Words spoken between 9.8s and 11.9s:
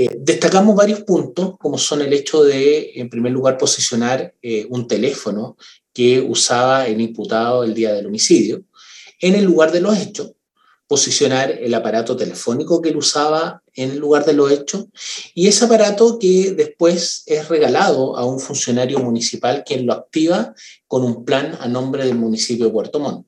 los hechos, posicionar el